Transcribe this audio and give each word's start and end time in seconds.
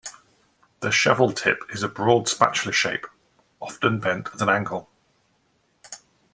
The 0.79 0.89
"shovel" 0.89 1.31
tip 1.31 1.61
is 1.69 1.83
a 1.83 1.87
broad 1.87 2.27
spatula 2.27 2.73
shape, 2.73 3.05
often 3.59 3.99
bent 3.99 4.29
at 4.33 4.41
an 4.41 4.49
angle. 4.49 4.89